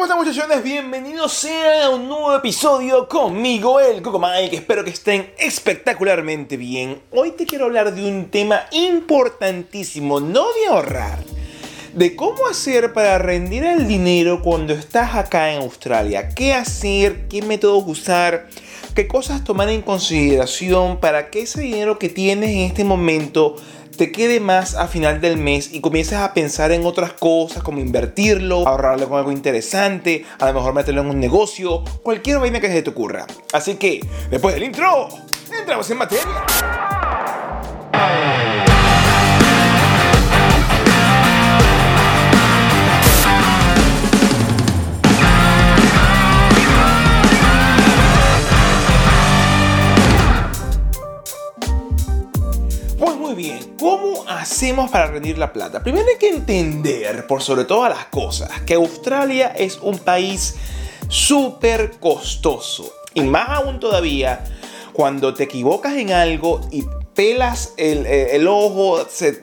[0.00, 0.64] ¿cómo están muchachones?
[0.64, 1.46] Bienvenidos
[1.84, 4.56] a un nuevo episodio conmigo, el Coco Mike.
[4.56, 7.02] Espero que estén espectacularmente bien.
[7.10, 11.18] Hoy te quiero hablar de un tema importantísimo, no de ahorrar,
[11.92, 16.30] de cómo hacer para rendir el dinero cuando estás acá en Australia.
[16.30, 17.28] ¿Qué hacer?
[17.28, 18.48] ¿Qué métodos usar?
[18.94, 23.54] ¿Qué cosas tomar en consideración para que ese dinero que tienes en este momento
[23.96, 27.78] te quede más a final del mes y comiences a pensar en otras cosas como
[27.78, 32.68] invertirlo, ahorrarlo con algo interesante, a lo mejor meterlo en un negocio, cualquier vaina que
[32.68, 33.26] se te ocurra.
[33.52, 35.08] Así que, después del intro,
[35.56, 36.24] entramos en materia.
[54.40, 55.82] Hacemos para rendir la plata?
[55.82, 60.56] Primero hay que entender, por sobre todas las cosas, que Australia es un país
[61.08, 62.92] súper costoso.
[63.14, 64.44] Y más aún todavía,
[64.92, 69.42] cuando te equivocas en algo y pelas el, eh, el ojo, se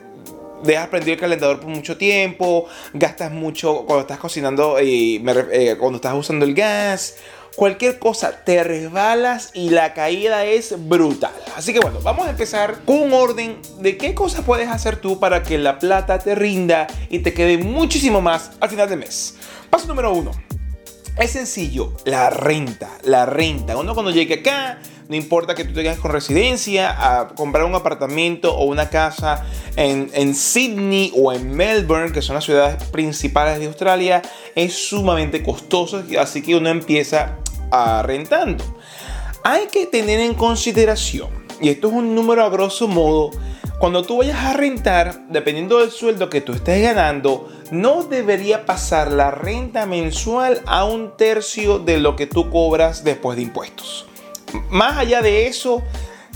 [0.64, 5.24] dejas prendido el calentador por mucho tiempo, gastas mucho cuando estás cocinando y
[5.78, 7.16] cuando estás usando el gas
[7.56, 11.32] cualquier cosa, te resbalas y la caída es brutal.
[11.56, 15.20] Así que bueno, vamos a empezar con un orden de qué cosas puedes hacer tú
[15.20, 19.36] para que la plata te rinda y te quede muchísimo más al final del mes.
[19.70, 20.32] Paso número uno.
[21.18, 23.76] Es sencillo, la renta, la renta.
[23.76, 24.80] Uno cuando llegue acá,
[25.10, 30.10] no importa que tú tengas con residencia, a comprar un apartamento o una casa en,
[30.14, 34.22] en, Sydney o en Melbourne, que son las ciudades principales de Australia,
[34.56, 37.38] es sumamente costoso, así que uno empieza
[37.72, 38.64] a rentando.
[39.44, 41.30] Hay que tener en consideración,
[41.62, 43.32] y esto es un número a grosso modo,
[43.80, 49.12] cuando tú vayas a rentar, dependiendo del sueldo que tú estés ganando, no debería pasar
[49.12, 54.08] la renta mensual a un tercio de lo que tú cobras después de impuestos.
[54.70, 55.84] Más allá de eso,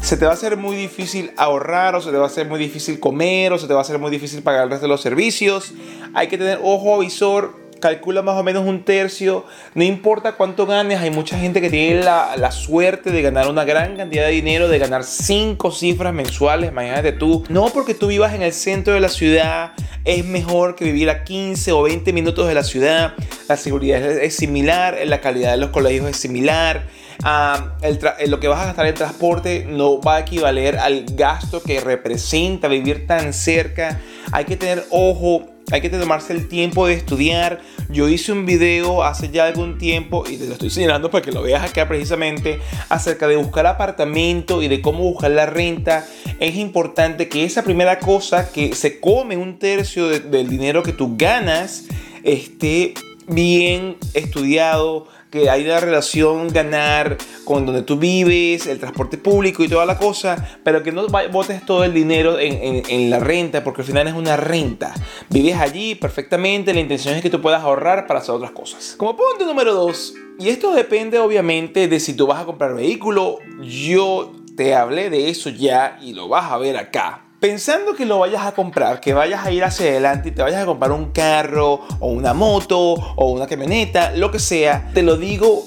[0.02, 2.60] se te va a hacer muy difícil ahorrar o se te va a hacer muy
[2.60, 5.02] difícil comer o se te va a hacer muy difícil pagar el resto de los
[5.02, 5.74] servicios.
[6.14, 11.00] Hay que tener ojo avisor calcula más o menos un tercio, no importa cuánto ganes,
[11.00, 14.70] hay mucha gente que tiene la, la, suerte de ganar una gran cantidad de dinero,
[14.70, 19.02] de ganar cinco cifras mensuales, imagínate tú, no porque tú vivas en el centro de
[19.02, 19.74] la ciudad,
[20.06, 23.14] es mejor que vivir a 15 o 20 minutos de la ciudad,
[23.50, 26.84] la seguridad es, similar, la calidad de los colegios es similar,
[27.24, 28.00] uh, el
[28.30, 32.68] lo que vas a gastar en transporte no va a equivaler al gasto que representa
[32.68, 34.02] vivir tan cerca,
[34.32, 37.62] hay que tener ojo hay que tomarse el tiempo de estudiar.
[37.90, 41.32] Yo hice un video hace ya algún tiempo y te lo estoy señalando para que
[41.32, 42.60] lo veas acá precisamente
[42.90, 46.06] acerca de buscar apartamento y de cómo buscar la renta.
[46.40, 50.92] Es importante que esa primera cosa que se come un tercio de, del dinero que
[50.92, 51.86] tú ganas
[52.24, 52.94] esté
[53.28, 59.70] bien estudiado, que hay una relación ganar con donde tú vives, el transporte público y
[59.70, 63.82] toda la cosa, pero que no botes todo el dinero en, en, la renta, porque
[63.82, 64.94] al final es una renta.
[65.30, 68.96] Vives allí perfectamente, la intención es que tú puedas ahorrar para hacer otras cosas.
[68.98, 73.40] Como punto número dos, y esto depende obviamente de si tú vas a comprar vehículo,
[73.62, 78.20] yo te hablé de eso ya y lo vas a ver acá pensando que lo
[78.20, 81.12] vayas a comprar, que vayas a ir hacia adelante y te vayas a comprar un
[81.12, 85.66] carro o una moto o una camioneta, lo que sea, te lo digo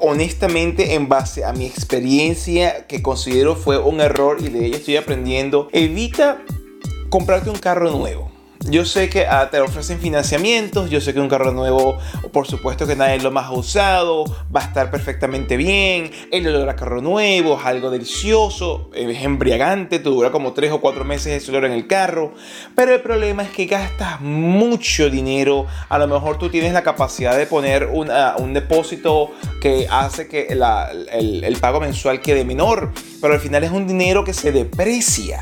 [0.00, 4.96] honestamente en base a mi experiencia que considero fue un error y de ella estoy
[4.96, 5.68] aprendiendo.
[5.72, 6.42] Evita
[7.08, 8.35] comprarte un carro nuevo.
[8.68, 11.98] Yo sé que ah, te ofrecen financiamientos, yo sé que un carro nuevo,
[12.32, 16.74] por supuesto que nadie lo más usado, va a estar perfectamente bien, el olor a
[16.74, 21.52] carro nuevo es algo delicioso, es embriagante, te dura como 3 o 4 meses ese
[21.52, 22.34] olor en el carro,
[22.74, 27.38] pero el problema es que gastas mucho dinero, a lo mejor tú tienes la capacidad
[27.38, 29.30] de poner un depósito
[29.62, 32.90] que hace que el, el pago mensual quede menor,
[33.20, 35.40] pero al final es un dinero que se deprecia.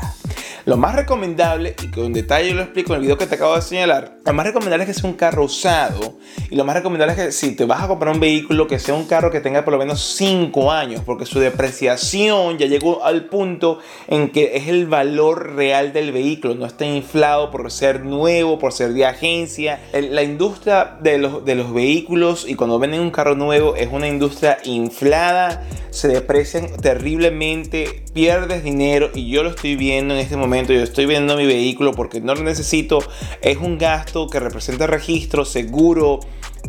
[0.65, 3.61] Lo más recomendable, y con detalle lo explico en el video que te acabo de
[3.61, 6.15] señalar, lo más recomendable es que sea un carro usado.
[6.49, 8.95] Y lo más recomendable es que si te vas a comprar un vehículo, que sea
[8.95, 13.25] un carro que tenga por lo menos 5 años, porque su depreciación ya llegó al
[13.25, 18.57] punto en que es el valor real del vehículo, no está inflado por ser nuevo,
[18.57, 19.79] por ser de agencia.
[19.93, 24.07] La industria de los, de los vehículos y cuando venden un carro nuevo es una
[24.07, 30.54] industria inflada, se deprecian terriblemente, pierdes dinero y yo lo estoy viendo en este momento
[30.63, 32.99] yo estoy vendiendo mi vehículo porque no lo necesito,
[33.41, 36.19] es un gasto que representa registro, seguro,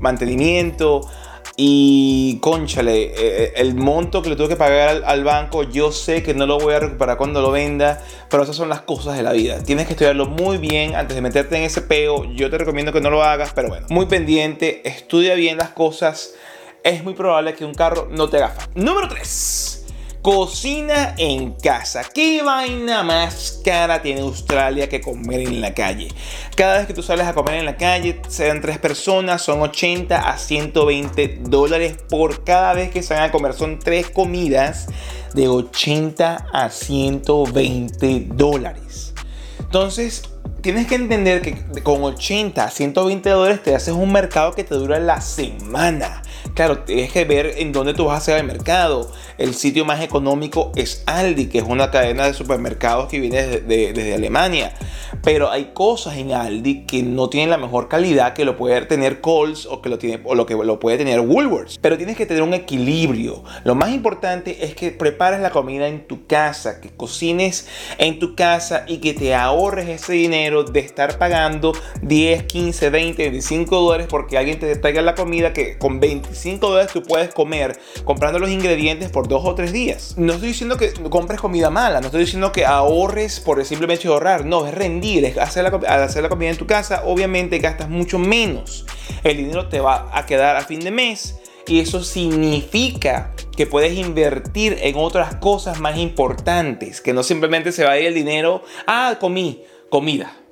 [0.00, 1.09] mantenimiento.
[1.59, 6.23] y conchale, eh, eh, el monto que le tuve que pagar al, banco, yo sé
[6.23, 9.23] que no lo voy a recuperar cuando lo venda, pero esas son las cosas de
[9.23, 9.62] la vida.
[9.62, 12.25] Tienes que estudiarlo muy bien antes de meterte en ese peo.
[12.35, 16.35] Yo te recomiendo que no lo hagas, pero bueno, muy pendiente, estudia bien las cosas.
[16.85, 19.56] Es muy probable que un carro no te haga Número 3.
[20.26, 22.02] Cocina en casa.
[22.12, 26.08] ¿Qué vaina más cara tiene Australia que comer en la calle?
[26.56, 30.19] Cada vez que tú sales a comer en la calle, sean tres personas, son 80
[30.19, 33.52] a 120 dólares por cada vez que salgan a comer.
[33.52, 34.88] Son tres comidas
[35.32, 39.14] de 80 a 120 dólares.
[39.61, 40.25] Entonces,
[40.61, 44.75] tienes que entender que con 80 a 120 dólares te haces un mercado que te
[44.75, 46.25] dura la semana.
[46.56, 49.12] Claro, tienes que ver en dónde tú vas a hacer el mercado.
[49.37, 54.14] El sitio más económico es Aldi, que es una cadena de supermercados que viene desde,
[54.14, 54.73] Alemania.
[55.23, 59.20] Pero hay cosas en Aldi que no tienen la mejor calidad que lo puede tener
[59.20, 61.79] Coles o que lo, tiene, o lo que lo puede tener Woolworths.
[61.79, 63.44] Pero tienes que tener un equilibrio.
[63.64, 67.69] Lo más importante es que prepares la comida en tu casa, que cocines
[67.99, 73.23] en tu casa y que te ahorres ese dinero de estar pagando 10, 15, 20,
[73.25, 77.34] 25 dólares porque alguien te traiga la comida que con 25 5 dólares tú puedes
[77.34, 80.14] comer comprando los ingredientes por dos o tres días.
[80.16, 83.66] No estoy diciendo que compres comida mala, no estoy diciendo que ahorres por el
[84.06, 87.58] ahorrar, no, es rendir, es hacer la, al hacer la comida en tu casa, obviamente
[87.58, 88.87] gastas mucho menos.
[89.25, 93.94] El dinero te va a quedar a fin de mes y eso significa que puedes
[93.94, 98.62] invertir en otras cosas más importantes, que no simplemente se va a ir el dinero,
[98.87, 100.45] ah, comí, comida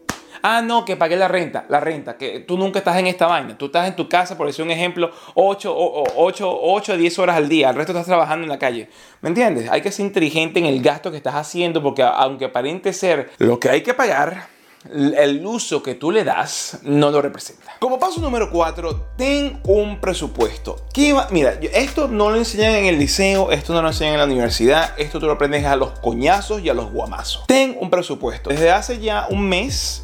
[0.47, 3.57] Ah, no, que pagué la renta, la renta, que tú nunca estás en esta vaina.
[3.57, 7.71] Tú estás en tu casa, por decir un ejemplo, 8 o 10 horas al día.
[7.71, 8.91] El resto estás trabajando en la calle.
[9.23, 9.71] ¿Me entiendes?
[9.71, 13.59] Hay que ser inteligente en el gasto que estás haciendo porque aunque aparente ser lo
[13.59, 14.49] que hay que pagar,
[14.93, 17.73] el uso que tú le das no lo representa.
[17.79, 20.77] Como paso número 4, ten un presupuesto.
[20.93, 24.27] ¿Qué Mira, esto no lo enseñan en el liceo, esto no lo enseñan en la
[24.27, 27.47] universidad, esto tú lo aprendes a los coñazos y a los guamazos.
[27.47, 28.51] Ten un presupuesto.
[28.51, 30.03] Desde hace ya un mes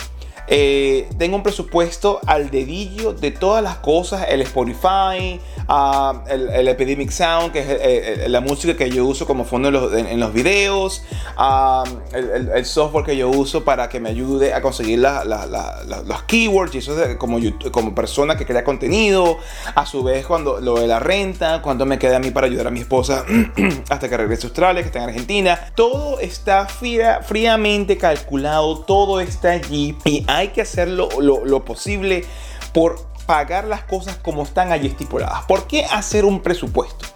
[0.52, 7.10] eh, tengo un presupuesto al dedillo de todas las cosas, el Spotify, ah, el, Epidemic
[7.10, 11.04] Sound, que es la música que yo uso como fondo en los, videos,
[11.36, 16.78] ah, el, software que yo uso para que me ayude a conseguir los keywords, y
[16.78, 19.38] eso es como, persona que crea contenido,
[19.76, 22.66] a su vez cuando lo de la renta, cuando me queda a mí para ayudar
[22.66, 23.24] a mi esposa
[23.88, 29.52] hasta que regrese a Australia, que está en Argentina, todo está fríamente calculado, todo está
[29.52, 32.24] allí y que hacer lo, posible
[32.72, 35.44] por pagar las cosas como están allí estipuladas.
[35.44, 37.06] ¿Por qué hacer un presupuesto?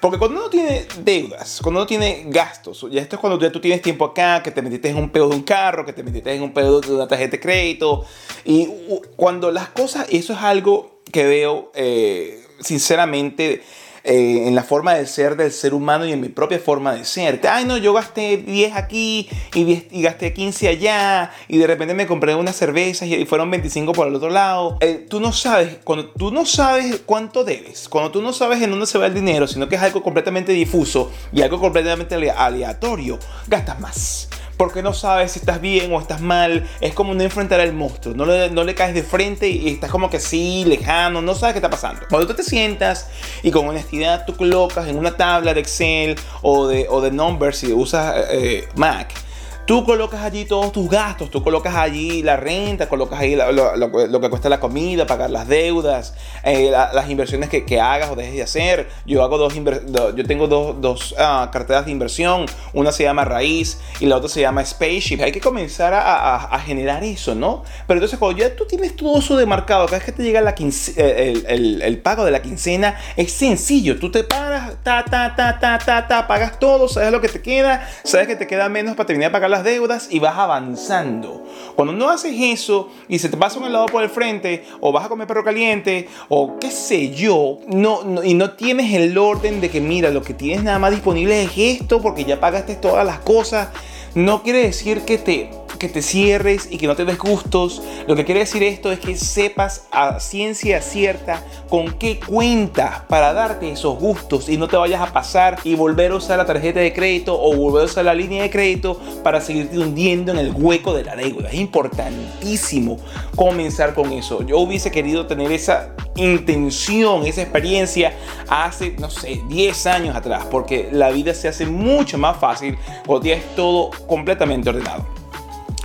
[0.00, 3.60] Porque cuando uno tiene deudas, cuando uno tiene gastos, ya esto es cuando ya tú
[3.60, 6.34] tienes tiempo acá, que te metiste en un pedo de un carro, que te metiste
[6.34, 8.04] en un pedo de una tarjeta de crédito,
[8.44, 8.68] y
[9.16, 13.62] cuando las cosas, eso es algo que veo eh, sinceramente
[14.08, 17.04] eh, en la forma de ser del ser humano y en mi propia forma de
[17.04, 17.40] ser.
[17.50, 22.36] Ay, no, yo gasté 10 aquí y, gasté 15 allá y de repente me compré
[22.36, 24.78] unas cervezas y fueron 25 por el otro lado.
[24.80, 28.70] Eh, tú no sabes, cuando tú no sabes cuánto debes, cuando tú no sabes en
[28.70, 33.18] dónde se va el dinero, sino que es algo completamente difuso y algo completamente aleatorio,
[33.48, 36.66] gastas más porque no sabes si estás bien o estás mal.
[36.80, 38.14] Es como no enfrentar al monstruo.
[38.14, 41.54] No le, no le caes de frente y estás como que sí, lejano, no sabes
[41.54, 42.02] qué está pasando.
[42.08, 43.08] Cuando tú te sientas
[43.42, 47.58] y con honestidad tú colocas en una tabla de Excel o de, o de Numbers
[47.58, 49.25] si usas eh, Mac
[49.66, 54.30] Tú colocas allí todos tus gastos, tú colocas allí la renta, colocas ahí lo, que
[54.30, 56.14] cuesta la comida, pagar las deudas,
[56.44, 58.88] eh, las inversiones que, hagas o dejes de hacer.
[59.06, 64.06] Yo hago dos yo tengo dos, ah, carteras de inversión, una se llama raíz y
[64.06, 65.20] la otra se llama spaceship.
[65.20, 67.64] Hay que comenzar a, generar eso, ¿no?
[67.88, 70.54] Pero entonces cuando ya tú tienes todo eso demarcado, cada vez que te llega la
[70.56, 73.98] eh, el, el, pago de la quincena, es sencillo.
[73.98, 77.42] Tú te paras, ta, ta, ta, ta, ta, ta, pagas todo, sabes lo que te
[77.42, 81.44] queda, sabes que te queda menos para terminar de pagar deudas y vas avanzando.
[81.74, 85.04] Cuando no haces eso y se te pasa un helado por el frente o vas
[85.04, 89.70] a comer perro caliente o qué sé yo, no, y no tienes el orden de
[89.70, 93.18] que mira, lo que tienes nada más disponible es esto porque ya pagaste todas las
[93.18, 93.68] cosas,
[94.14, 97.82] no quiere decir que te que te cierres y que no te des gustos.
[98.06, 103.32] Lo que quiere decir esto es que sepas a ciencia cierta con qué cuentas para
[103.32, 106.80] darte esos gustos y no te vayas a pasar y volver a usar la tarjeta
[106.80, 110.52] de crédito o volver a usar la línea de crédito para seguirte hundiendo en el
[110.52, 111.48] hueco de la deuda.
[111.48, 112.98] Es importantísimo
[113.34, 114.42] comenzar con eso.
[114.46, 118.12] Yo hubiese querido tener esa intención, esa experiencia
[118.48, 123.22] hace, no sé, 10 años atrás, porque la vida se hace mucho más fácil cuando
[123.22, 125.15] tienes todo completamente ordenado.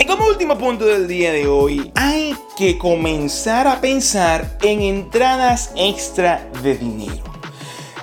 [0.01, 5.71] Y como último punto del día de hoy, hay que comenzar a pensar en entradas
[5.75, 7.21] extra de dinero.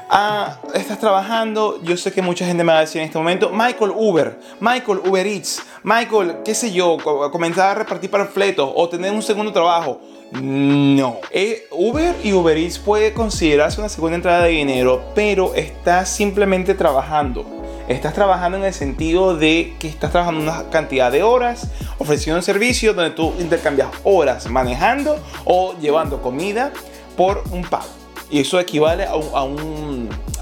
[0.09, 3.51] Ah, estás trabajando, yo sé que mucha gente me va a decir en este momento,
[3.51, 6.99] Michael Uber, Michael Uber Eats, Michael, qué sé yo,
[7.33, 10.01] comenzar a repartir panfletos o tener un segundo trabajo.
[10.41, 11.17] No.
[11.33, 16.75] Eh, Uber y Uber Eats puede considerarse una segunda entrada de dinero, pero estás simplemente
[16.75, 17.58] trabajando.
[17.89, 22.43] Estás trabajando en el sentido de que estás trabajando una cantidad de horas, ofreciendo un
[22.43, 26.71] servicio donde tú intercambias horas manejando o llevando comida
[27.17, 27.89] por un pago.
[28.31, 29.15] Y eso equivale a,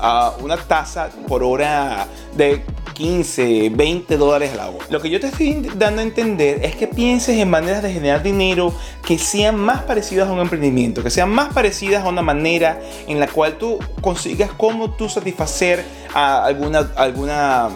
[0.01, 2.65] a, una tasa por hora de
[2.97, 4.87] 15, 20 dólares al hora.
[4.89, 8.23] Lo que yo te estoy dando a entender es que pienses en maneras de generar
[8.23, 8.73] dinero
[9.05, 13.21] que sean más parecidas a un emprendimiento, que sean más parecidas a una manera en
[13.21, 15.85] la cual tú consigas cómo tú satisfacer
[16.15, 17.69] a alguna, alguna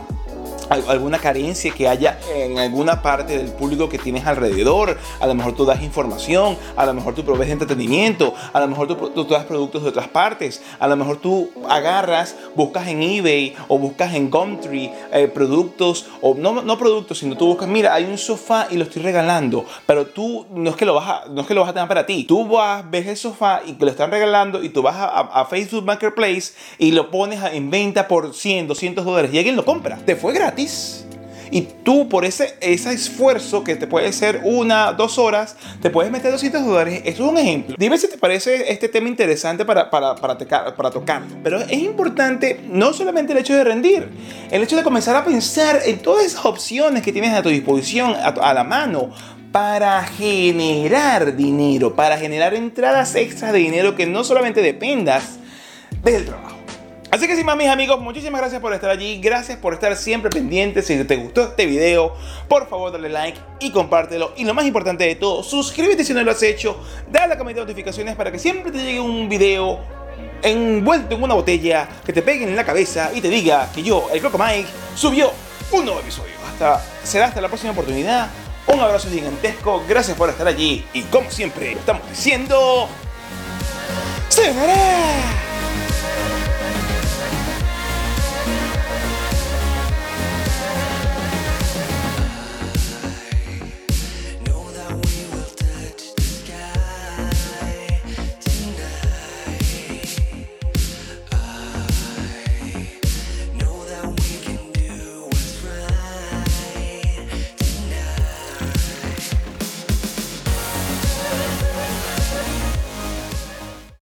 [0.71, 4.99] alguna carencia que haya en alguna parte del público que tienes alrededor.
[5.21, 8.87] A lo mejor tú das información, a lo mejor tú provees entretenimiento, a lo mejor
[8.87, 13.79] tú, das productos de otras partes, a lo mejor tú agarras, buscas en eBay o
[13.79, 18.19] buscas en Gumtree eh, productos, o no, no productos, sino tú buscas, mira, hay un
[18.19, 21.47] sofá y lo estoy regalando, pero tú no es que lo vas a, no es
[21.47, 22.25] que lo vas a tener para ti.
[22.25, 25.45] Tú vas, ves el sofá y que lo están regalando y tú vas a, a
[25.47, 29.99] Facebook Marketplace y lo pones en venta por 100, 200 dólares y alguien lo compra.
[30.05, 30.60] Te fue gratis
[31.51, 36.11] y tú por ese, ese esfuerzo que te puede ser una, dos horas, te puedes
[36.13, 37.03] meter 200 dólares.
[37.05, 37.77] Eso es un ejemplo.
[37.79, 40.37] Dime si te parece este tema interesante para, para, para,
[40.77, 41.23] para tocar.
[41.43, 44.09] Pero es importante no solamente el hecho de rendir,
[44.51, 48.15] el hecho de comenzar a pensar en todas esas opciones que tienes a tu disposición,
[48.15, 49.11] a, a la mano,
[49.51, 55.39] para generar dinero, para generar entradas extras de dinero que no solamente dependas
[56.05, 56.50] del trabajo.
[57.11, 60.31] Así que sin más mis amigos, muchísimas gracias por estar allí, gracias por estar siempre
[60.31, 62.15] pendientes, si te gustó este video,
[62.47, 64.33] por favor dale like y compártelo.
[64.37, 67.37] Y lo más importante de todo, suscríbete si no lo has hecho, dale a la
[67.37, 69.81] campanita de notificaciones para que siempre te llegue un video
[70.43, 74.09] envuelto en una botella que te pegue en la cabeza y te diga que yo,
[74.13, 75.33] el Croco Mike, subió
[75.73, 76.35] un nuevo episodio.
[76.53, 78.29] Hasta, será hasta la próxima oportunidad,
[78.69, 80.87] un abrazo gigantesco, gracias por estar allí.
[80.93, 82.89] Y como siempre estamos diciendo...
[84.29, 85.50] ¡Se verá!